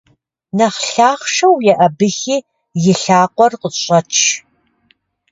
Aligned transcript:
Нэхъ 0.57 0.81
лъахъшэу 0.93 1.55
еӀэбыхи 1.71 2.37
и 2.91 2.93
лъакъуэр 3.01 3.53
къыщӀэч! 3.61 4.13